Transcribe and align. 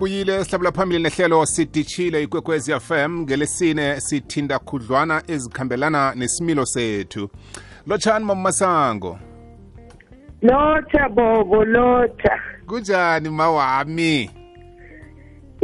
sibuyile 0.00 0.44
sihlabula 0.44 0.72
phambili 0.72 1.02
nehlelo 1.02 1.46
sidishile 1.46 2.22
ikwekwezi 2.22 2.72
fm 2.80 3.20
ngelesine 3.20 4.00
sithinda 4.00 4.58
khudlwana 4.58 5.22
ezikhambelana 5.28 6.14
nesimilo 6.14 6.66
sethu. 6.66 7.30
Lotshani 7.86 8.24
mamasango 8.24 9.18
lotha 10.42 11.08
bobo 11.08 11.64
lotha 11.64 12.40
kunjani 12.66 13.28
mawami? 13.28 14.30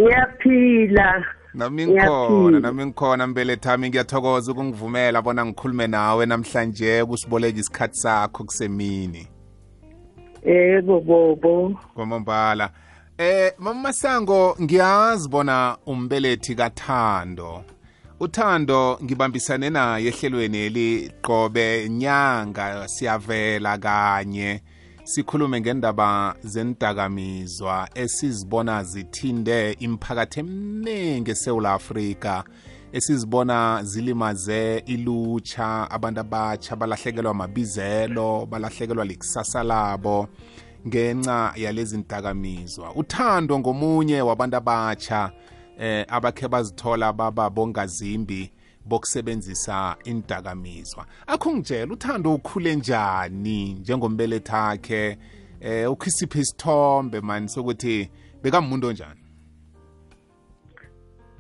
Ngiyaphila. 0.01 1.25
Nami 1.55 1.87
ngikhona 1.87 2.61
nami 2.61 2.87
ngikhona 2.87 3.27
mbelethami 3.27 3.89
ngiyathokoza 3.89 4.53
ukungivumela 4.53 5.23
bona 5.23 5.47
ngikhulume 5.47 5.87
nawe 5.87 6.27
namhlanje 6.27 7.05
kusiboleka 7.05 7.59
isikhathi 7.59 7.97
sakho 7.97 8.45
kusemini. 8.45 9.29
Yebo 10.45 11.01
bobo. 11.01 11.81
Kwamambala. 11.95 12.71
Eh 13.19 13.53
mama 13.59 13.81
masango 13.81 14.57
ngiyazi 14.63 15.29
bona 15.29 15.77
umbelethi 15.87 16.55
kathando. 16.55 17.65
Uthando 18.21 18.99
ngibambisane 19.05 19.71
naye 19.71 20.09
ehlelweni 20.09 20.59
eli 20.59 21.13
qobe 21.23 21.89
nyanga 21.89 22.89
siyavela 22.89 23.79
kanye. 23.79 24.63
Sikhulume 25.05 25.61
ngendaba 25.61 26.35
zendakamizwa 26.45 27.89
esizibona 27.95 28.85
zithinde 28.85 29.73
imiphakathi 29.73 30.41
eminingi 30.41 31.31
eSouth 31.31 31.67
Africa 31.67 32.43
esizibona 32.93 33.81
zilimaze 33.83 34.79
ilutsha 34.79 35.91
abantu 35.91 36.21
abatsha 36.21 36.77
balahlekelwa 36.77 37.35
mabizelo 37.35 38.47
balahlekelwa 38.47 39.05
likusasa 39.05 39.63
labo. 39.63 40.29
Ngenxa 40.89 41.53
yalezi 41.57 41.99
ntakamizwa 41.99 42.95
uthando 42.95 43.59
ngomunye 43.59 44.23
wabantu 44.23 44.57
abatsha 44.57 45.33
eh 45.79 46.05
abakhe 46.09 46.49
bazithola 46.49 47.13
baba 47.13 47.51
bongazimbi 47.51 48.53
bokusebenzisa 48.85 49.97
indakamizwa 50.05 51.07
akho 51.27 51.51
ngitshela 51.57 51.93
uthando 51.93 52.35
ukhule 52.35 52.77
njani 52.77 53.73
njengombelethakhe 53.73 55.19
eh 55.61 55.91
ukhisiphe 55.91 56.39
isithombe 56.39 57.21
mani 57.21 57.49
sokuthi 57.49 58.11
bekamuntu 58.43 58.87
onjani? 58.87 59.21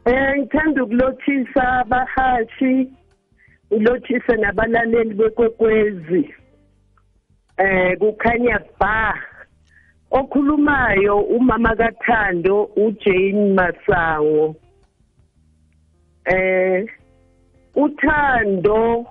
Eh 0.05 0.39
ngithanda 0.39 0.85
ukulothisa 0.85 1.63
abahashi 1.81 2.91
ulothise 3.71 4.37
nabalaleli 4.37 5.15
bekwekwezi. 5.15 6.35
Eh 7.59 7.99
kukhanya 7.99 8.59
ba. 8.81 9.15
Okhulumayo 10.11 11.19
umama 11.21 11.77
kathando 11.77 12.65
uJane 12.77 13.55
Masango. 13.55 14.55
Eh 16.25 16.87
uthando 17.75 19.07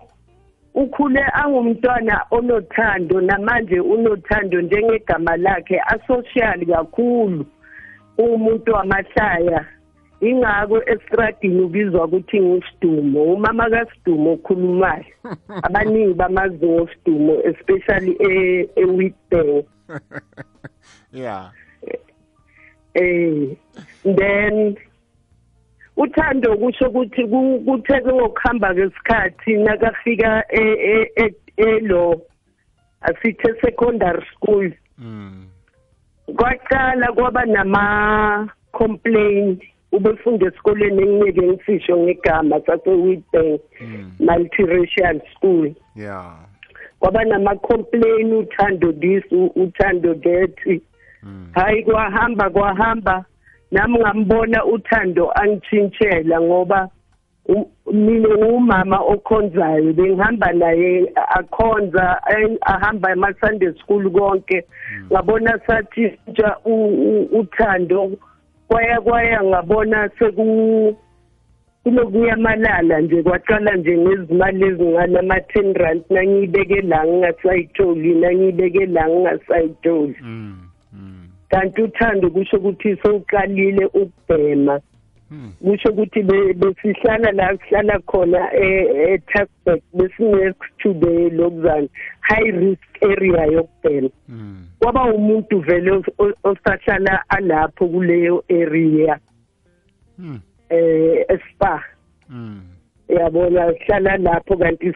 ukhule 0.73 1.23
angumntwana 1.33 2.25
onothando 2.31 3.21
namanje 3.21 3.79
unothando 3.79 4.61
njengegama 4.61 5.37
lakhe 5.37 5.79
asocial 5.79 6.65
kakhulu 6.65 7.45
umuntu 8.17 8.71
wamahlaya. 8.71 9.65
Ingako 10.21 10.81
estradini 10.85 11.61
ubizwa 11.61 12.05
ukuthi 12.05 12.41
ngusidumo 12.41 13.23
umama 13.23 13.69
kaSidumo 13.69 14.33
okhulumayo. 14.33 15.05
Abaningi 15.63 16.13
bamazi 16.13 16.65
ngosidumo 16.65 17.33
especially 17.43 18.11
e- 18.19 18.69
eWitbank. 18.75 19.65
yeah. 21.13 21.51
Eh 22.93 23.55
then 24.03 24.77
uthando 25.97 26.57
kusho 26.57 26.89
ukuthi 26.89 27.23
ku- 27.27 27.61
kuthe 27.65 28.01
ngokuhamba 28.01 28.73
kwesikhathi 28.73 29.53
nakafika 29.57 30.43
e- 30.49 30.79
e- 30.93 31.11
e- 31.15 31.35
elo 31.57 32.21
asithe 33.01 33.61
secondary 33.61 34.25
school. 34.35 34.71
Mm. 34.97 35.47
Kwaqala 36.35 37.11
kwaba 37.13 37.45
nama 37.45 38.49
complaint 38.71 39.63
ubefunda 39.91 40.47
esikoleni 40.47 41.01
engingeke 41.03 41.41
ngifisho 41.47 41.97
ngegama 41.97 42.61
sase 42.65 42.89
Witbank 42.89 43.61
mm. 43.81 44.11
Multiracial 44.19 45.21
school. 45.35 45.73
Yeah. 45.95 46.44
Kwaba 47.05 47.23
nama 47.23 47.55
complaint 47.55 48.33
uthando 48.33 48.91
this 48.91 49.23
u- 49.31 49.51
uthando 49.55 50.13
that. 50.13 50.57
Mm 51.23 51.47
hayi 51.53 51.83
kwahamba 51.83 52.49
kwahamba. 52.49 53.25
Nami 53.71 53.99
ngambona 53.99 54.65
uthando 54.65 55.31
angitshintshela 55.31 56.41
ngoba 56.41 56.89
u- 57.45 57.69
mina 57.93 58.29
ngumama 58.29 58.99
okhonzayo. 58.99 59.93
Bengihamba 59.93 60.51
naye 60.53 61.11
akhonza 61.27 62.21
eh, 62.37 62.57
ahamba 62.61 63.11
ema-sunday 63.11 63.73
school 63.79 64.11
konke. 64.11 64.65
Ngabona 65.11 65.59
sathi 65.67 66.11
ntsha 66.27 66.57
u- 66.65 66.71
u- 66.87 67.39
uthando. 67.39 68.11
Kwaya 68.67 69.01
kwaya 69.01 69.43
ngabona 69.43 70.09
seku 70.19 70.97
kunokuyamalala 71.85 73.01
nje 73.01 73.23
kwaqala 73.23 73.75
nje 73.75 73.97
ngezimali 73.97 74.65
ezingana 74.65 75.19
ama-ten 75.19 75.73
rand 75.73 76.01
nangiyibeke 76.09 76.81
la 76.81 77.05
ngingasayitholi 77.05 78.15
nangiyibeke 78.15 78.85
la 78.85 79.09
ngingasayitholi. 79.09 80.15
Mm 80.21 80.57
mm. 80.93 81.27
Kanti 81.49 81.81
uthando 81.81 82.29
kusho 82.29 82.57
ukuthi 82.57 82.95
sowuqalile 83.03 83.85
ukubhema. 83.85 84.79
Mm 85.31 85.51
kusho 85.63 85.89
ukuthi 85.89 86.23
be- 86.23 86.53
besihlala 86.53 87.31
la 87.31 87.57
sihlala 87.57 87.99
khona 87.99 88.49
e-Taxback 88.53 89.81
besinext 89.93 90.65
to 90.81 90.93
the 90.93 91.29
lokuzana 91.37 91.87
high 92.21 92.49
risk 92.51 93.03
area 93.03 93.45
yokubhema. 93.45 94.09
Mm 94.29 94.65
kwaba 94.79 95.03
umuntu 95.13 95.59
vele 95.59 95.91
os- 95.91 96.13
o- 96.17 96.37
osahlala 96.49 97.23
alapho 97.29 97.87
kuleyo 97.87 98.43
area. 98.49 99.19
Mm 100.19 100.39
eh 100.69 101.25
espa 101.29 101.83
mm. 102.29 102.61
Yabona 103.09 103.73
sihlala 103.73 104.17
lapho 104.17 104.57
kanti 104.57 104.93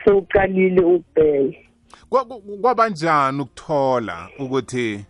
Kwa- 2.10 2.26
ku- 2.26 2.58
kwabanjani 2.62 3.42
ukuthola 3.42 4.30
ukuthi 4.40 5.06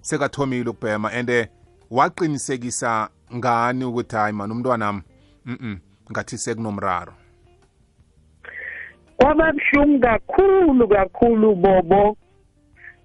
sekathomile 0.00 0.70
ukubhema 0.70 1.12
and 1.12 1.48
waqinisekisa 1.90 3.08
ngani 3.34 3.84
ukuthi 3.84 4.16
hayi 4.16 4.32
man 4.32 4.50
umntwanami 4.50 5.02
mhm 5.46 5.76
ngathi 6.12 6.38
sekunomraro 6.38 7.12
kwaba 9.16 9.52
buhlungu 9.52 10.00
kakhulu 10.00 10.88
kakhulu 10.88 11.54
bobo. 11.54 12.16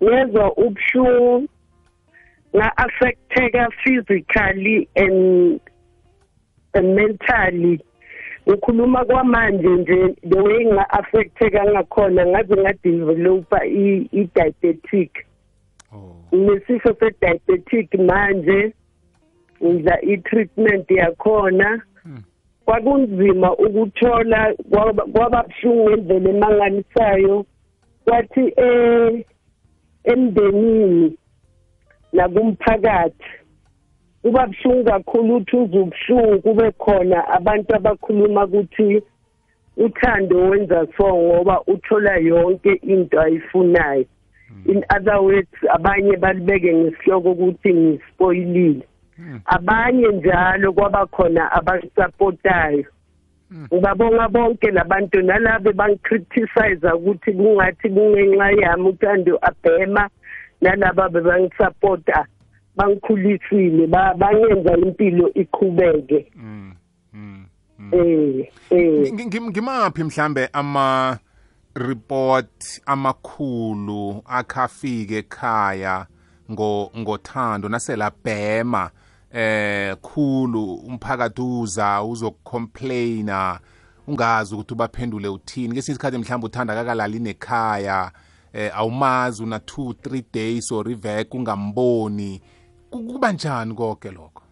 Ngezwa 0.04 0.54
ubuhlungu 0.58 1.48
nga-affecteka 2.56 3.70
physically 3.84 4.88
and, 4.96 5.60
and 6.78 6.96
mentally 6.96 7.80
ngikhuluma 8.48 9.06
kwamanje 9.06 9.68
nje 9.68 10.16
the 10.30 10.40
way 10.40 10.66
nga-affecteka 10.66 11.64
ngakhona 11.72 12.26
ngaze 12.26 12.56
ngadevelopa 12.56 13.66
i- 13.66 14.08
i-diabetic. 14.12 15.12
Oh. 15.94 16.16
Nginesifo 16.36 16.94
se-diabetic 17.00 17.94
manje 18.00 18.74
ngidla 19.64 20.02
i-treatment 20.02 20.92
yakhona. 20.92 21.82
Hmm. 22.04 22.24
kwakunzima 22.66 23.58
ukuthola 23.58 24.54
kwaba 24.70 25.04
kwaba 25.04 25.44
buhlungu 25.44 25.90
ngendlela 25.90 26.30
emangalisayo. 26.30 27.46
Kwathi 28.06 28.54
eh 28.58 29.26
emndenini 30.04 31.18
nakumphakathi 32.14 33.26
kuba 34.22 34.48
buhlungu 34.48 34.84
kakhulu 34.84 35.36
uthi 35.36 35.56
uze 35.58 35.80
ubuhlungu 35.80 36.42
kube 36.42 36.72
khona 36.72 37.28
abantu 37.28 37.76
abakhuluma 37.76 38.46
ukuthi 38.46 39.02
uthando 39.78 40.38
wenza 40.50 40.88
so 40.98 41.16
ngoba 41.16 41.62
uthola 41.68 42.18
yonke 42.18 42.74
into 42.84 43.22
ayifunayo. 43.22 44.06
In 44.66 44.84
other 44.96 45.22
words 45.22 45.58
abanye 45.70 46.18
balibeke 46.18 46.74
ngesihloko 46.74 47.32
ukuthi 47.32 47.74
ngispoilile 47.74 48.86
Hmm. 49.18 49.40
abanye 49.46 50.08
njalo 50.08 50.74
kwaba 50.74 51.06
khona 51.06 51.52
abasupportayo. 51.52 52.86
Ngibabonga 53.74 54.28
bonke 54.28 54.72
labantu 54.72 55.22
nalabe 55.22 55.72
bangicriticize 55.74 56.88
ukuthi 56.94 57.34
kungathi 57.34 57.90
kungenxa 57.90 58.52
yami 58.62 58.90
uthando 58.90 59.40
abhema 59.42 60.10
nalaba 60.62 61.10
bebangisupporta. 61.10 62.28
Bangikhulisile 62.78 63.88
ba- 63.88 64.14
bangenza 64.14 64.78
impilo 64.78 65.34
iqhubeke. 65.34 66.32
Mm 66.36 66.74
mm 67.14 67.46
mm. 67.80 67.94
eh 67.94 68.50
eh. 68.70 69.14
Ngi- 69.14 69.26
ngi- 69.26 69.42
ngimaphi 69.42 70.04
mhlambe 70.04 70.50
ama 70.54 71.18
report 71.76 72.82
amakhulu 72.86 74.22
akhafike 74.26 75.18
ekhaya 75.18 76.06
ngo 76.52 76.92
ngothando 76.98 77.70
naselabhema 77.70 78.90
eh 79.34 79.96
khulu 80.02 80.74
umphakathi 80.74 81.42
uza 81.42 82.04
uzokcomplaina 82.04 83.60
ungazi 84.08 84.56
ukuthi 84.56 84.74
ubaphendule 84.74 85.28
uthini. 85.28 85.74
Kesinye 85.76 85.94
isikhathi 85.94 86.18
mhlawumbe 86.18 86.46
uthanda 86.46 86.76
kakalali 86.76 87.20
nekhaya 87.20 88.12
eh 88.54 88.72
awumazi 88.78 89.44
una 89.44 89.58
2 89.58 89.92
3 89.92 90.24
days 90.34 90.72
or 90.72 90.92
iveke 90.92 91.38
ungamboni. 91.38 92.42
Kuba 92.92 93.32
njani 93.32 93.74
konke 93.74 94.12
lokho? 94.12 94.44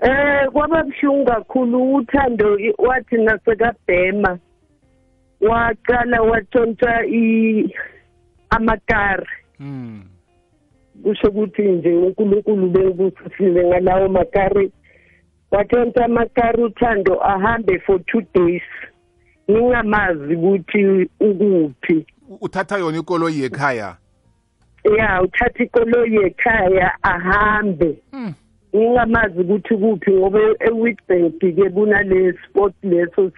Eh 0.00 0.48
kwaba 0.52 0.82
buhlungu 0.82 1.24
kakhulu 1.24 1.94
uthando 1.94 2.58
wathi 2.78 3.16
nasekabhema 3.16 4.38
waqala 5.40 6.22
watshontsha 6.22 7.02
amakari. 8.50 9.26
Mm 9.58 10.08
kusho 11.02 11.28
ukuthi 11.28 11.62
nje 11.62 11.94
uNkulunkulu 11.94 12.70
bengibusisile 12.70 13.64
ngalawo 13.66 14.08
makari. 14.08 14.72
Watshontsha 15.50 16.04
amakari 16.04 16.62
uthando 16.62 17.24
ahambe 17.24 17.78
for 17.78 17.96
2 17.96 18.24
days. 18.34 18.62
Ngingamazi 19.50 20.34
ukuthi 20.34 21.10
ukuphi. 21.20 22.06
Uthatha 22.40 22.78
yona 22.78 22.98
ikoloyi 22.98 23.40
yekhaya? 23.40 23.96
Ya 24.96 25.22
uthatha 25.22 25.64
ikoloyi 25.64 26.16
ekhaya 26.16 26.92
ahambe. 27.02 27.98
Ngingamazi 28.76 29.40
ukuthi 29.40 29.76
kuphi 29.76 30.10
ngoba 30.10 30.40
eWitbank 30.68 31.38
ke 31.40 31.70
kunale 31.70 32.34
sport 32.44 32.74
leso 32.82 33.30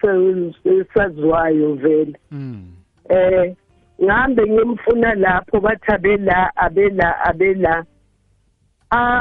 esaziwayo 0.65 1.73
vele. 1.73 2.15
Mm 2.31 2.81
eh 3.09 3.55
ngihambe 4.01 4.43
ngimfuna 4.49 5.15
lapho 5.15 5.59
bathi 5.59 5.91
abela 5.91 6.51
abela 6.55 7.25
abela 7.25 7.85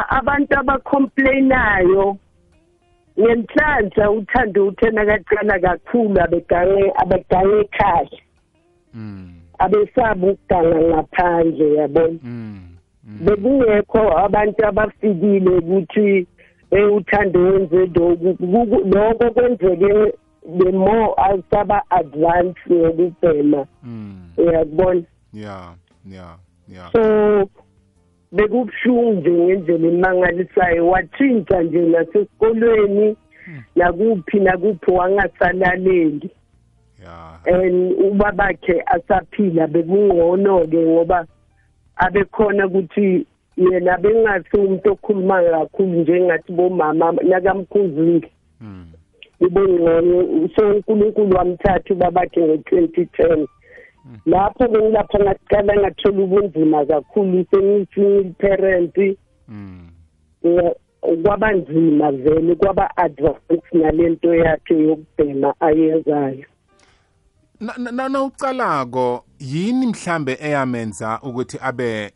abantu 0.08 0.58
abacomplainayo 0.58 2.16
ngenhlanhla 3.20 4.10
uthando 4.10 4.66
uthena 4.66 5.04
kaqala 5.06 5.58
kakhulu 5.58 6.20
abegange 6.20 6.92
abegange 7.02 7.60
ekhaya. 7.60 8.18
Mm 8.94 9.39
abesaba 9.64 10.26
ukuganga 10.26 10.80
ngaphandle 10.88 11.74
yabona 11.74 12.18
mm 12.22 12.60
bekungekho 13.24 14.18
abantu 14.18 14.66
abafikile 14.66 15.50
ukuthi 15.58 16.26
eh 16.70 16.92
uthando 16.94 17.40
wenze 17.40 17.76
lokhu 17.86 18.34
Kuku- 18.34 18.84
lokho 18.94 19.30
kwenzeke 19.34 20.12
the 20.58 20.70
more 20.72 21.14
asaba 21.16 21.82
advance 21.90 22.60
ngokubhema 22.72 23.66
mm. 23.82 24.30
Uyakubona? 24.36 25.02
Yeah 25.32 25.74
yeah 26.06 26.36
yeah 26.68 26.92
so 26.92 27.02
bekubuhlungu 28.32 29.18
nje 29.20 29.30
ngendlela 29.30 29.88
emangalisayo. 29.88 30.88
Wathinta 30.88 31.62
nje 31.62 31.78
nasesikolweni 31.78 33.16
nakuphi 33.76 34.40
nakuphi 34.40 34.90
wangasalaleli. 34.90 36.20
yeah 36.22 36.39
and 37.46 37.92
ubabakhe 37.98 38.82
asaphila 38.86 39.66
bekungcono-ke 39.66 40.76
ngoba 40.86 41.26
abekhona 41.96 42.66
ukuthi 42.66 43.26
yena 43.56 43.98
bengasi 43.98 44.56
umuntu 44.56 44.92
okhuluma 44.92 45.42
kakhulu 45.42 46.00
njengathi 46.00 46.52
bomama 46.52 47.12
nakamkhuzile 47.12 48.30
mm 48.60 48.86
ibongcono 49.40 50.48
so 50.56 50.68
unkulunkulu 50.68 51.36
wamthatha 51.36 51.94
ubabakhe 51.94 52.40
ngo-twenty 52.40 53.06
ten. 53.16 53.46
Lapho 54.26 54.68
bengilapha 54.68 55.18
ngaqala 55.18 55.76
ngathola 55.76 56.22
ubunzima 56.24 56.84
kakhulu 56.86 57.44
sengiyi-single 57.50 58.32
parent 58.38 58.96
mm 59.48 59.88
nga- 60.46 60.74
kwaba 61.22 61.52
nzima 61.52 62.12
vele 62.12 62.54
kwaba 62.54 62.96
advance 62.96 63.64
nalento 63.72 64.34
yakhe 64.34 64.74
yokubhema 64.82 65.54
ayenzayo 65.60 66.04
Na- 66.04 66.24
na 66.24 66.36
na- 66.36 66.49
nawucalako 67.60 69.24
yini 69.38 69.86
mhlambe 69.86 70.38
eyamenza 70.40 71.20
ukuthi 71.22 71.58
abe 71.62 72.12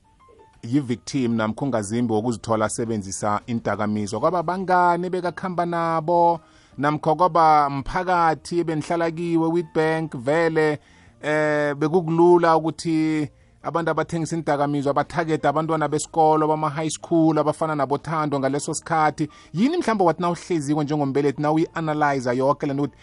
yi-victim 0.63 1.35
namkho 1.35 1.65
ungazimbi 1.65 2.13
wokuzithola 2.13 2.65
asebenzisa 2.65 3.41
indakamizwa? 3.47 4.21
Kwaba 4.21 4.43
bangane 4.43 5.11
bekakhamba 5.11 5.67
nabo? 5.67 6.41
Namkho 6.79 7.15
kwaba 7.15 7.71
mphakathi 7.71 8.59
ebenihlala 8.59 9.11
kiwe 9.11 9.49
witbank 9.49 10.17
vele 10.17 10.79
eh 11.23 11.75
bekukulula 11.75 12.57
ukuthi 12.57 13.29
abantu 13.63 13.91
abathengisa 13.91 14.37
indakamizwa 14.37 14.95
bathagete 14.95 15.49
abantwana 15.49 15.89
besikolo 15.89 16.49
bama-high 16.49 16.91
school 16.91 17.39
abafana 17.39 17.75
nabothando 17.75 18.41
ngaleso 18.41 18.75
sikhathi? 18.75 19.29
Yini 19.53 19.77
mhlawumbe 19.77 20.05
wathi 20.05 20.23
nawuhleziko 20.23 20.83
njengombelethi 20.83 21.43
nawuyi-analyza 21.43 22.33
yoke 22.33 22.67
lento 22.67 22.83
ukuthi 22.83 22.97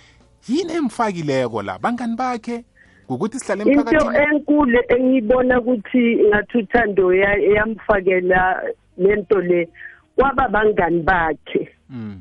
yini 0.48 0.74
emfakileko 0.74 1.62
la? 1.62 1.78
Bangani 1.80 2.16
bakhe? 2.16 2.64
Ngokuthi 3.10 3.40
sihlale 3.40 3.64
into 3.64 3.80
emphakathini? 3.82 4.36
enkulu 4.36 4.80
engiyibona 4.90 5.60
ukuthi 5.62 6.04
ngathi 6.30 6.58
uthando 6.58 7.14
ya- 7.14 7.38
yamfakela 7.56 8.64
lento 8.98 9.42
le 9.42 9.68
kwaba 10.16 10.48
bangani 10.48 11.02
bakhe. 11.02 11.70
Mm. 11.90 12.20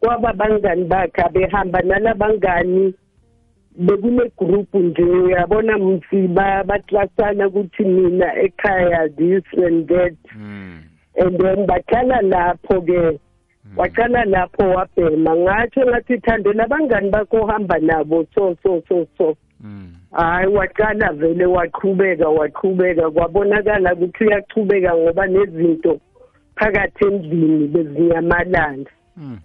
kwaba 0.00 0.32
bangani 0.32 0.84
bakhe 0.84 1.22
abehamba 1.22 1.80
nalabangani 1.82 2.94
bekune 3.76 4.30
group 4.38 4.74
nje. 4.74 5.02
Uyabona 5.02 5.78
mfi 5.78 6.28
ba- 6.28 6.64
baklasana 6.64 7.46
ukuthi 7.48 7.84
mina 7.84 8.34
ekhaya 8.42 9.08
this 9.16 9.44
and 9.64 9.88
that. 9.88 10.14
Mm. 10.36 10.80
and 11.16 11.38
then 11.38 11.66
baqala 11.66 12.20
lapho 12.22 12.80
ke 12.86 13.18
waqala 13.76 14.24
lapho 14.24 14.62
wabhema 14.70 15.36
ngatsho 15.36 15.80
ngathi 15.86 16.18
thando 16.18 16.52
labangani 16.52 17.10
bakho 17.10 17.36
ohamba 17.42 17.78
nabo 17.78 18.26
so 18.34 18.56
so 18.62 18.82
so 18.88 19.06
so. 19.18 19.36
Mm. 19.60 19.92
hayi 20.12 20.46
waqala 20.46 21.12
vele 21.12 21.46
waqhubeka 21.46 22.28
waqhubeka 22.28 23.10
kwabonakala 23.10 23.94
ukuthi 23.94 24.24
uyaqhubeka 24.24 24.96
ngoba 24.96 25.26
nezinto 25.26 26.00
phakathi 26.56 27.04
endlini 27.04 27.66
bezinyamalala 27.68 28.84
Mm. 29.16 29.38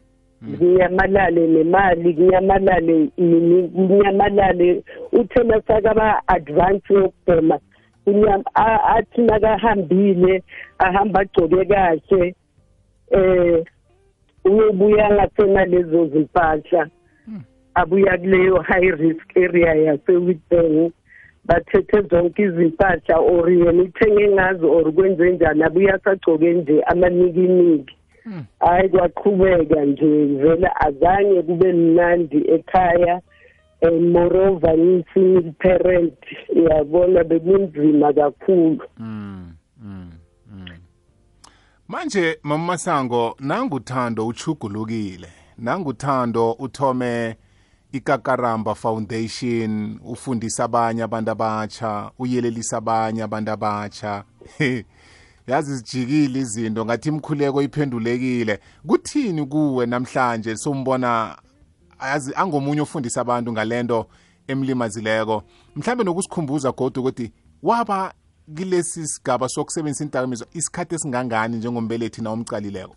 kunyamalale 0.58 1.48
nemali 1.48 2.14
kunyamalale 2.14 3.10
ini 3.18 3.68
kunyamalale. 3.68 4.84
Uthena 5.12 5.62
sakaba 5.68 6.22
advance 6.28 6.94
yokubhema 6.94 7.60
kunyam- 8.06 8.44
a- 8.54 8.84
athi 8.96 9.22
nakahambile 9.22 10.44
ahamba 10.80 11.20
agcoke 11.20 11.66
kahle 11.66 12.36
eh 13.12 13.64
uyobuya 14.50 15.10
ngasena 15.14 15.66
lezo 15.66 16.08
zimpahla 16.08 16.88
abuya 17.74 18.18
kuleyo 18.18 18.58
high 18.62 18.92
risk 18.92 19.38
area 19.38 19.74
yasewitbank 19.76 20.94
bathethe 21.46 22.02
zonke 22.02 22.42
izimpahla 22.44 23.18
or 23.20 23.50
yena 23.52 23.84
ithenge 23.84 24.28
ngazo 24.30 24.72
or 24.72 24.94
kwenze 24.94 25.32
njani 25.32 25.64
abuye 25.64 25.92
asagcoke 25.92 26.54
nje 26.54 26.82
amanikiniki 26.84 27.96
Mm. 28.26 28.44
hayi 28.60 28.90
kwaqhubeka 28.90 29.86
nje 29.86 30.06
vele 30.26 30.70
azange 30.80 31.42
kube 31.42 31.74
mnandi 31.74 32.44
ekhaya 32.52 33.22
and 33.82 34.02
moreover 34.12 34.78
ngiyi-single 34.78 35.52
parent 35.60 36.14
uyabona 36.56 37.24
bekunzima 37.24 38.14
kakhulu 38.14 38.82
Mm. 39.00 39.06
Mm. 39.06 39.52
Manje 41.90 42.40
mama 42.44 42.66
masango 42.66 43.36
nanguthando 43.40 44.28
uchugulukile. 44.28 45.30
Nanguthando 45.58 46.52
uthome 46.52 47.36
ikakaramba 47.92 48.76
foundation 48.76 50.00
ufundisa 50.06 50.64
abanye 50.64 51.04
abantu 51.04 51.32
abatsha 51.32 52.12
uyelelisa 52.20 52.78
abanye 52.78 53.24
abantu 53.24 53.52
abatsha. 53.52 54.24
Yazi 55.48 55.76
zijikile 55.78 56.40
izinto 56.40 56.86
ngathi 56.86 57.10
imkhuleko 57.10 57.62
iphendulekile. 57.62 58.60
Kuthini 58.88 59.46
kuwe 59.46 59.86
namhlanje? 59.86 60.58
Sombona 60.58 61.38
yazi 62.02 62.34
angomunye 62.36 62.82
ofundisa 62.82 63.22
abantu 63.22 63.52
ngalento 63.52 64.08
emlimazileko. 64.48 65.44
Mhlambe 65.76 66.04
nokusikhumbuza 66.04 66.72
kodwa 66.72 67.02
ukuthi 67.02 67.32
waba 67.64 68.14
kilesi 68.56 69.08
sigaba 69.08 69.50
sokusebenzisa 69.50 70.04
indakamizwa 70.04 70.48
isikhathi 70.54 70.96
esingangani 70.96 71.58
njengombelethi 71.58 72.22
na 72.22 72.30
omcalileko? 72.32 72.96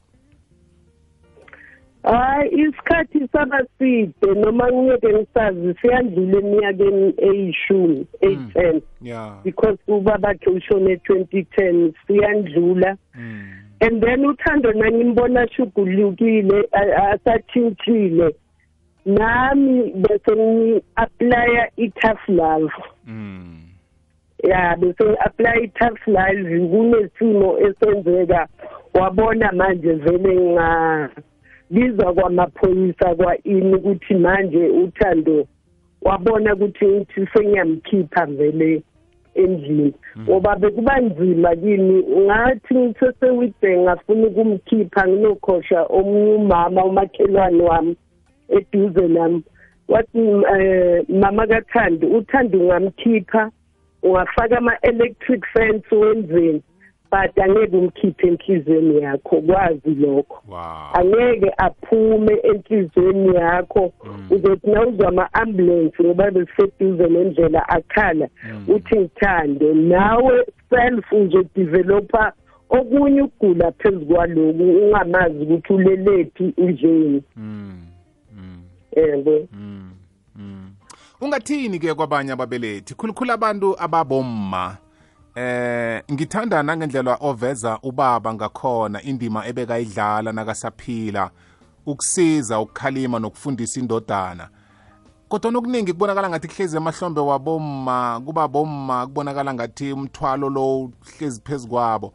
Hayi 2.03 2.51
isikhathi 2.51 3.29
saba 3.33 3.61
side 3.79 4.13
noma 4.35 4.73
ngiyeke 4.73 5.09
ngisazi 5.09 5.75
siyandlula 5.81 6.39
eminyakeni 6.39 7.15
eyishumi 7.19 8.07
eyi-ten. 8.21 8.83
Ya. 9.03 9.35
Because 9.45 9.79
ubabakhe 9.89 10.51
ushone 10.51 10.97
twenty 10.97 11.45
ten 11.57 11.93
siyandlula. 12.07 12.97
Mm. 13.15 13.59
and 13.81 14.01
then 14.03 14.25
uthando 14.27 14.73
nangimbona 14.73 15.49
shugulukile 15.49 16.69
a- 16.73 17.13
asatshintshile. 17.13 18.35
Nami 19.07 19.93
bese 19.93 20.33
ngi-aplya 20.37 21.71
i-tough 21.77 22.29
love. 22.29 22.73
Mm. 23.07 23.62
Ya 24.43 24.77
bese 24.77 25.05
ngi-aplya 25.05 25.61
i-tough 25.65 26.07
love 26.07 26.69
kunesimo 26.71 27.59
esenzeka. 27.59 28.49
Wabona 28.95 29.53
manje 29.53 29.93
vele 29.93 30.35
ngabizwa 30.53 32.15
kwamaphoyisa 32.15 33.15
kwa-ini 33.15 33.75
ukuthi 33.75 34.15
manje 34.15 34.69
uthando 34.69 35.47
wabona 36.03 36.55
ukuthi 36.55 36.87
ngithi 36.87 37.27
sengiyamkhipha 37.35 38.27
vele 38.27 38.83
endlini. 39.35 39.95
Ngoba 40.21 40.57
bekuba 40.57 41.01
nzima 41.01 41.57
kimi 41.57 42.03
ngathi 42.03 42.75
ngisesewitbank 42.75 43.79
ngafuna 43.79 44.27
ukumkhipha 44.27 45.09
nginokhosha 45.09 45.83
omunye 45.83 46.35
umama 46.35 46.85
umakhelwane 46.85 47.63
wami 47.63 47.97
eduze 48.49 49.09
nami. 49.09 49.43
Wathi 49.89 50.19
um 50.19 51.21
mama 51.21 51.47
kathandi 51.47 52.07
uthandi 52.07 52.57
ungamkhipha 52.57 53.51
ungafaka 54.03 54.59
ama-electric 54.59 55.47
fence 55.53 55.95
wenzeni? 55.97 56.63
But 57.11 57.39
angeke 57.39 57.77
umkhiphe 57.77 58.27
enhliziyweni 58.29 59.03
yakho 59.03 59.41
kwazi 59.41 59.95
lokho. 59.95 60.43
Wow. 60.49 60.93
Angeke 60.95 61.53
aphume 61.57 62.35
enhliziyweni 62.43 63.35
yakho. 63.37 63.93
Uzothi 64.31 64.71
nawuzwa 64.71 65.09
ama-ambulensi 65.09 66.03
ngoba 66.03 66.31
besiseduze 66.31 67.09
nendlela 67.09 67.69
akhala. 67.69 68.29
Uthi 68.69 68.99
ngithande 68.99 69.75
nawe 69.75 70.47
self 70.71 71.13
uzodevelopha 71.13 72.33
okunye 72.71 73.23
ukugula 73.23 73.73
phezu 73.73 74.07
kwaloku 74.07 74.63
ungamazi 74.63 75.39
ukuthi 75.45 75.73
ulelephi 75.73 76.55
unjeni. 76.57 77.23
Mm. 77.37 77.87
mm. 78.37 78.63
yebo. 78.97 79.49
Mm, 79.53 79.91
mm. 80.37 80.72
Ungathini 81.23 81.79
ke 81.79 81.95
kwabanye 81.95 82.33
ababelethi? 82.33 82.95
Khulukhulu 82.95 83.33
abantu 83.33 83.77
ababomma. 83.79 84.77
Eh 85.35 86.03
ngithanda 86.13 86.63
nangendlela 86.63 87.17
oveza 87.21 87.79
ubaba 87.83 88.35
ngakhona 88.35 89.03
indima 89.03 89.47
ebekayidlala 89.47 90.33
nakasaphila. 90.33 91.31
Ukusiza 91.87 92.61
ukukhalima 92.61 93.19
nokufundisa 93.19 93.81
indodana. 93.81 94.49
Kodwa 95.29 95.59
okuningi 95.59 95.93
kubonakala 95.93 96.29
ngathi 96.29 96.49
kuhlezi 96.49 96.77
emahlombe 96.77 97.21
wabomma 97.21 98.21
kuba 98.25 98.49
bomma 98.49 99.07
kubonakala 99.07 99.55
ngathi 99.55 99.93
umthwalo 99.93 100.51
lo 100.51 100.81
uhlezi 100.81 101.41
phezu 101.41 101.69
kwabo. 101.69 102.13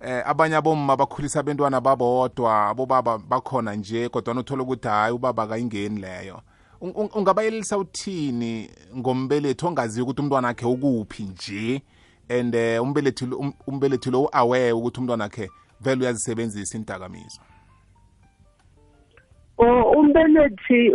Eh 0.00 0.22
abanye 0.26 0.56
abomma 0.56 0.96
bakhulisa 0.96 1.40
abantwana 1.40 1.80
babodwa 1.80 2.68
abobaba 2.68 3.18
bakhona 3.18 3.74
nje 3.74 4.08
kodwa 4.08 4.34
uthola 4.34 4.62
ukuthi 4.62 4.88
hayi 4.88 5.12
ubaba 5.12 5.46
kayingeni 5.46 6.00
leyo. 6.00 6.40
Un- 6.80 6.92
un- 6.96 7.10
ungabayelelisa 7.14 7.78
uthini 7.78 8.70
ngombelethi 8.96 9.66
ongaziyo 9.66 10.04
ukuthi 10.04 10.20
umntwana 10.22 10.48
wakhe 10.48 10.66
ukuphi 10.66 11.22
nje? 11.22 11.82
And 12.28 12.54
eh, 12.54 12.82
umbelethi 12.82 13.26
lo- 13.26 13.38
um- 13.38 13.54
umbelethi 13.66 14.10
aware 14.32 14.72
ukuthi 14.72 15.00
umntwana 15.00 15.24
wakhe 15.24 15.50
vele 15.80 16.00
uyazisebenzisa 16.00 16.78
indakamizwa 16.78 17.44
umbelethi 19.96 20.94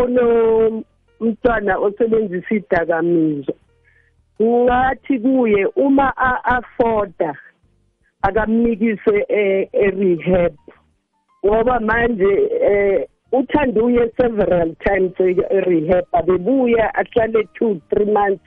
onomntwana 0.00 1.78
osebenzisa 1.78 2.54
idakamizwa 2.54 3.54
ngathi 4.42 5.18
kuye 5.18 5.66
uma 5.76 6.12
a-afforda 6.16 7.38
akamnikise 8.22 9.26
e- 9.28 9.68
e-rehab. 9.72 10.54
Ngoba 11.46 11.80
manje 11.80 12.48
eh 12.60 13.08
uthanda 13.32 13.82
uye 13.82 14.10
several 14.20 14.74
times 14.74 15.12
e-rehab 15.20 16.04
abebuya 16.12 16.94
ahlale 16.94 17.44
two 17.54 17.80
three 17.90 18.12
months 18.12 18.44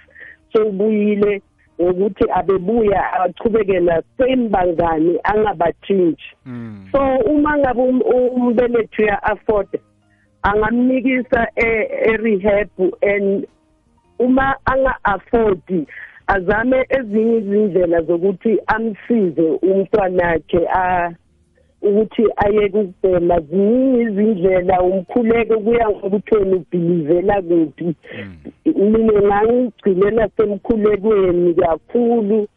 sewubuyile 0.54 1.42
ngokuthi 1.82 2.26
abebuya 2.34 3.14
achubeke 3.24 3.80
na 3.80 4.02
same 4.18 4.50
bangani 4.50 5.20
angabatshintshi 5.24 6.36
mm. 6.46 6.88
so 6.92 7.00
uma 7.32 7.58
ngabe 7.58 7.82
um- 7.82 8.02
umbelethi 8.36 9.02
uya-afford 9.04 9.68
angamnikisa 10.44 11.48
e- 11.56 11.90
e-rehab 12.12 12.70
and 13.02 13.48
uma 14.20 14.56
anga-afford 14.66 15.86
azame 16.28 16.86
ezinye 16.90 17.38
izindlela 17.38 18.02
zokuthi 18.02 18.60
amsize 18.68 19.42
umntwanakhe 19.42 20.68
a- 20.74 21.12
ukuthi 21.82 22.24
ayeke 22.36 22.78
ukubhema 22.80 23.40
ziningi 23.40 24.02
izindlela 24.02 24.82
umkhuleko 24.82 25.60
kuya 25.60 25.90
ngokuthi 25.90 26.36
wena 26.36 26.56
ubhilivela 26.56 27.42
kuphi. 27.42 27.96
Mina 28.66 29.22
ngangigcinela 29.22 30.30
semkhulekweni 30.38 31.54
kakhulu 31.54 32.48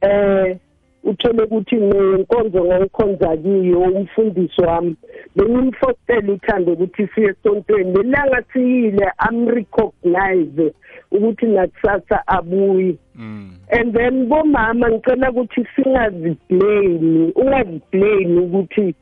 eh 0.00 0.56
uthole 1.04 1.42
ukuthi 1.42 1.76
nenkonzo 1.76 2.64
ngonkonza 2.64 3.36
kiyo 3.36 3.80
umfundisi 3.80 4.60
wami 4.60 4.96
bengimfostela 5.36 6.32
uthando 6.32 6.72
ukuthi 6.72 7.08
siye 7.14 7.28
esontweni. 7.28 7.92
Lelanga 7.92 8.42
siyile 8.52 9.12
amrecognize 9.18 10.72
ukuthi 11.10 11.46
nakusasa 11.46 12.26
abuyi. 12.26 12.98
Mm. 13.14 13.52
and 13.72 13.94
then 13.94 14.28
bomama 14.28 14.90
ngicela 14.90 15.30
ukuthi 15.30 15.66
singaziblame 15.76 17.32
ungaziblame 17.36 18.40
ukuthi 18.40 18.94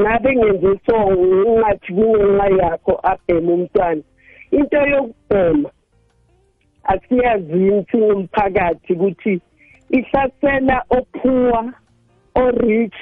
ngabe 0.00 0.36
ngenze 0.36 0.80
so 0.86 0.96
ungathi 1.06 1.92
kungenxa 1.92 2.48
yakho 2.58 3.00
abhema 3.02 3.52
umntwana. 3.52 4.02
Into 4.50 4.76
yokubhema 4.76 5.70
asiyazini 6.84 7.86
singumphakathi 7.90 8.92
ukuthi 8.92 9.40
ihlasela 9.90 10.82
ophuwa 10.90 11.72
orich 12.34 12.94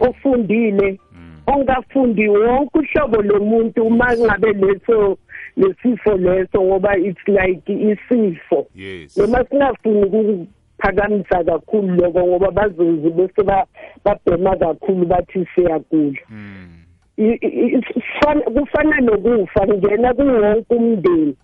ofundile 0.00 0.98
ongafundi 1.46 2.28
wonke 2.28 2.78
uhlobo 2.78 3.22
lomuntu 3.22 3.82
uma 3.86 4.16
ngabe 4.16 4.52
leso 4.52 5.18
lesifo 5.56 6.16
leso 6.16 6.62
ngoba 6.62 6.96
it's 6.96 7.28
like 7.28 7.72
isifo. 7.72 8.66
Yes. 8.74 9.16
Noma 9.16 9.44
singafuni 9.44 10.04
ukuphakamisa 10.04 11.44
kakhulu 11.44 11.94
lokho 11.96 12.26
ngoba 12.26 12.50
bazozi 12.50 13.10
bese 13.10 13.42
ba- 13.42 13.66
babhema 14.04 14.56
kakhulu 14.56 15.06
bathi 15.06 15.46
siyagula. 15.54 16.20
Mm. 16.30 16.68
I- 17.16 17.38
i- 17.42 17.66
i- 17.76 17.82
kufana- 17.82 18.40
kufana 18.60 19.00
nokufa 19.00 19.66
kungena 19.66 20.14
kuwonke 20.14 20.74
umndeni. 20.74 21.26
Mm. 21.26 21.34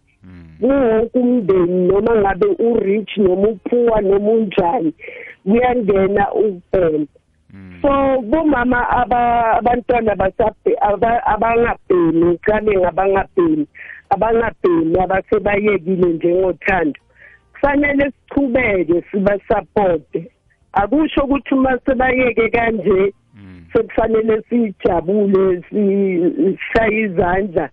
Kuwonke 0.61 1.19
umndeni 1.19 1.87
noma 1.89 2.15
ngabe 2.21 2.47
u-rich 2.59 3.17
noma 3.17 3.49
uphuwa 3.49 4.01
noma 4.01 4.31
unjani 4.31 4.95
kuyangena 5.45 6.33
ukubhema 6.33 7.07
Mm. 7.55 7.79
so 7.83 8.21
bomama 8.23 8.89
aba- 8.91 9.53
abantwana 9.59 10.13
abangabhemi 11.27 12.25
ngicale 12.27 12.77
ngabangabhemi 12.79 13.67
abangabhemi 14.11 14.99
abasebayekile 15.01 16.09
njengothando 16.13 17.01
kufanele 17.53 18.11
sichubeke 18.11 19.03
sibasapothe 19.11 20.31
akusho 20.73 21.21
ukuthi 21.25 21.55
uma 21.55 21.79
sebayeke 21.87 22.49
kanje 22.51 23.13
Mm. 23.37 23.65
sekufanele 23.73 24.43
sijabule 24.49 25.63
sishaye 25.71 27.01
izandla 27.01 27.69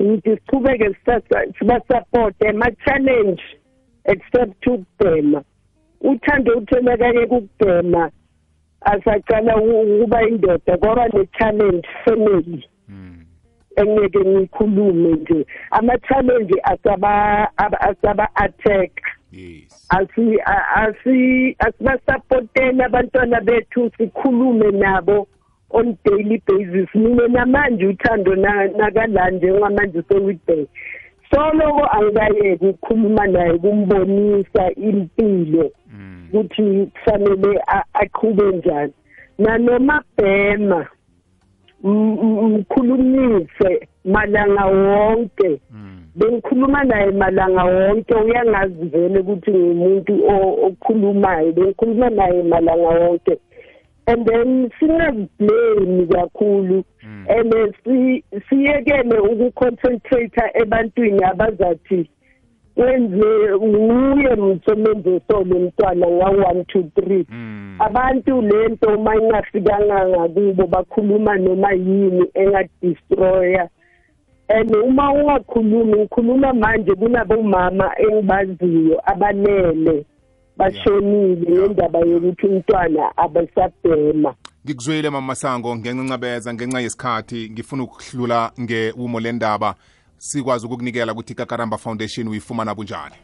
ukuthi 0.00 0.30
sichubeke 0.36 0.88
sisa- 1.04 1.52
sibasapothe 1.58 2.48
ama-challenge 2.48 3.42
except 4.04 4.66
ukubhema. 4.66 5.42
Uthando 6.00 6.58
utholakanye 6.58 7.26
kukubhema 7.26 8.10
asacala 8.80 9.56
ukuba 9.56 10.28
indoda 10.28 10.76
kwaba 10.76 11.08
ne-challenge 11.08 11.88
family. 12.04 12.64
Mm. 12.88 13.16
engeke 13.76 14.18
ngikhulume 14.18 15.08
nje. 15.12 15.46
Ama-challenge 15.70 16.54
asaba- 16.62 17.48
aba- 17.56 17.80
asaba-attack. 17.80 18.90
Yes. 19.32 19.86
Asi 19.88 20.40
a- 20.44 20.66
asi 20.74 21.56
asibasapoteni 21.58 22.82
abantwana 22.82 23.40
bethu 23.40 23.90
sikhulume 23.98 24.70
nabo. 24.70 25.28
On 25.70 25.96
daily 26.04 26.42
basis. 26.46 26.88
Mina 26.94 27.28
namanje 27.28 27.86
uthando 27.86 28.34
na- 28.36 28.66
nakala 28.66 29.30
njengamanje 29.30 30.02
sewidbay 30.08 30.66
soloko 31.30 31.84
angikayeki 31.90 32.66
ukukhuluma 32.66 33.26
naye 33.26 33.58
kumbonisa 33.58 34.70
impilo 34.76 35.70
Mm. 35.94 36.26
ukuthi 36.32 36.86
kufanele 36.92 37.60
a- 37.66 37.84
aqhube 37.94 38.56
njani. 38.56 38.92
Nanoma 39.38 40.02
bhema 40.18 40.86
m- 41.84 42.18
m- 42.22 42.58
mkhulumise 42.58 43.88
malanga 44.04 44.66
wonke. 44.66 45.60
Mm. 45.70 45.96
bengikhuluma 46.16 46.84
naye 46.84 47.10
malanga 47.10 47.64
wonke 47.64 48.14
uyangazi 48.14 48.84
vele 48.84 49.18
ukuthi 49.18 49.50
ngumuntu 49.50 50.24
o- 50.28 50.66
okhulumayo. 50.66 51.52
Bengikhuluma 51.52 52.10
naye 52.10 52.42
malanga 52.42 52.88
wonke. 52.88 53.38
And 54.10 54.26
then 54.26 54.70
singaziblame 54.78 56.06
kakhulu 56.06 56.84
Mm. 57.02 57.26
and 57.28 57.74
si- 57.84 58.24
siyekele 58.48 59.18
ukuconcentrate 59.18 60.42
ebantwini 60.54 61.24
abazathi 61.24 62.10
wenze 62.76 63.56
nguye 63.62 64.34
mthomenze 64.36 65.20
solo 65.30 65.58
mntwana 65.60 66.06
nga-one 66.06 66.64
two 66.64 66.82
three 66.94 67.26
Mm. 67.30 67.76
abantu 67.78 68.42
lento 68.42 68.88
uma 68.98 69.16
ingafikanga 69.16 70.08
ngakubo 70.08 70.66
bakhuluma 70.66 71.36
noma 71.38 71.72
yini 71.72 72.24
engadistroya 72.34 73.68
and 74.48 74.76
uma 74.76 75.12
ungakhulumi 75.12 75.96
ngikhuluma 75.96 76.52
manje 76.52 76.94
kunabomama 76.94 77.90
engibaziyo 77.98 79.00
abanele 79.04 80.04
bashonile 80.60 81.50
ngendaba 81.50 81.98
yokuthi 81.98 82.46
umntwana 82.46 83.16
abasabhema 83.16 84.34
ngikuzwile 84.64 85.10
mama 85.10 85.26
masango 85.26 85.76
ngencancabeza 85.76 86.54
ngenxa 86.54 86.80
yesikhathi 86.80 87.50
ngifuna 87.50 87.82
ukuhlula 87.82 88.52
ngewumo 88.60 89.20
lendaba. 89.20 89.74
Sikwazi 90.18 90.66
ukukunikela 90.66 91.12
ukuthi 91.12 91.32
ikakaramba 91.32 91.78
foundation 91.78 92.28
uyifumana 92.28 92.74
bunjani? 92.74 93.14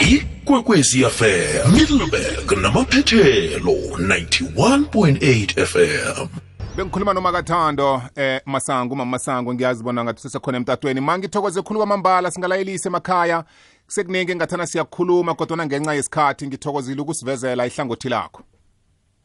Ikwekwezi 0.00 1.04
fm 1.04 1.72
middleburg 1.72 2.52
namaphethelo 2.62 3.72
91.8 3.98 5.66
fm 5.66 6.28
bengikhuluma 6.76 7.14
nomakathando 7.14 8.02
eh 8.16 8.40
masango 8.46 8.94
mama 8.94 9.10
masango 9.10 9.54
ngiyazi 9.54 9.84
bona 9.84 10.04
ngathi 10.04 10.22
sesekhona 10.22 10.58
emtatweni. 10.58 11.00
Mangithokoze 11.00 11.62
khulu 11.62 11.78
kwamambala 11.78 12.30
singalayelise 12.30 12.88
emakhaya 12.88 13.44
sekuningi 13.92 14.32
engathana 14.32 14.66
siyakhuluma 14.66 15.34
kodwana 15.34 15.66
ngenxa 15.66 15.94
yesikhathi 15.94 16.46
ngithokozile 16.46 17.00
ukusivezela 17.02 17.66
ihlangothi 17.66 18.08
lakho. 18.08 18.42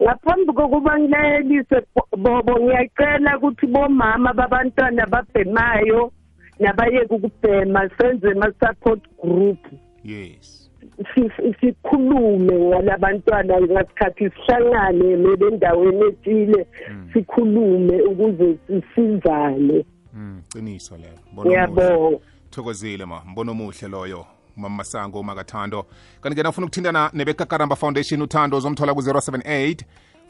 Ngaphambi 0.03 0.53
kokuba 0.53 0.99
ngilayelise 0.99 1.81
bobo 2.17 2.53
ngiyacela 2.59 3.37
ukuthi 3.37 3.67
bomama 3.67 4.33
babantwana 4.33 5.05
babhemayo 5.07 6.11
nabayeke 6.59 7.13
ukubhema 7.15 7.89
senze 7.97 8.31
ama-support 8.31 9.01
group. 9.23 9.59
Yes. 10.03 10.69
Si- 11.15 11.53
sikhulume 11.61 12.53
ngalabantwana 12.53 13.61
ngasikhathi 13.61 14.29
sihlangane 14.29 15.15
nebe 15.15 15.45
endaweni 15.47 16.05
ethile 16.07 16.67
sikhulume 17.13 18.01
ukuze 18.01 18.57
sisizane. 18.67 19.85
Mm 20.13 20.41
qiniso 20.51 20.97
lelo 20.97 21.17
Mbono 21.33 21.49
omuhle. 21.49 21.49
ngiyabonga. 21.49 22.17
Thokozile 22.49 23.05
ma 23.05 23.21
mbono 23.25 23.51
omuhle 23.51 23.87
loyo. 23.87 24.25
Mama 24.57 24.75
masango 24.75 25.23
makathando 25.23 25.85
kanti 26.21 26.35
ke 26.35 26.43
nafuna 26.43 26.67
ukuthintana 26.67 27.09
nebekakaramba 27.13 27.75
foundation 27.75 28.21
uthando 28.21 28.57
uzomthola 28.57 28.93
ku-078 28.93 29.83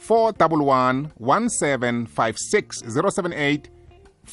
411 0.09 1.05
1756 1.19 2.85
078 2.87 3.59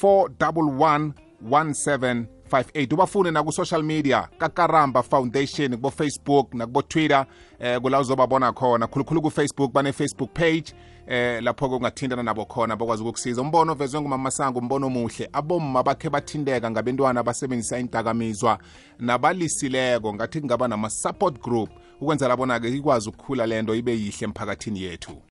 411 0.02 1.12
1758 1.50 2.94
ubafune 2.94 3.30
naku-social 3.30 3.82
media 3.82 4.28
kakaramba 4.38 5.02
foundation 5.02 5.70
kubo-facebook 5.76 6.54
nakubo-twitter 6.54 7.26
eh 7.60 7.80
kula 7.80 8.00
uzobabona 8.00 8.52
khona. 8.52 8.86
Khulukhulu 8.86 9.22
ku-facebook 9.22 9.72
bane-facebook 9.72 10.30
page 10.34 10.74
eh 11.06 11.42
lapho-ke 11.42 11.74
ungathintana 11.74 12.22
nabo 12.22 12.44
khona 12.44 12.76
bakwazi 12.76 13.02
ukukusiza. 13.02 13.42
Umbono 13.42 13.72
ovezwe 13.72 14.00
ngumama 14.00 14.22
masango 14.22 14.58
umbono 14.58 14.86
omuhle. 14.86 15.28
Abomma 15.32 15.82
bakhe 15.82 16.10
bathinteka 16.10 16.70
ngabentwana 16.70 17.20
abasebenzisa 17.20 17.78
indakamizwa 17.78 18.58
nabalisileko 18.98 20.14
ngathi 20.14 20.40
kungaba 20.40 20.68
nama-support 20.68 21.40
group. 21.42 21.70
Ukwenzela 22.00 22.36
bona-ke 22.36 22.68
ikwazi 22.68 23.08
ukukhula 23.08 23.46
lento 23.46 23.74
ibe 23.74 23.92
yihle 23.92 24.24
emphakathini 24.24 24.82
yethu. 24.82 25.22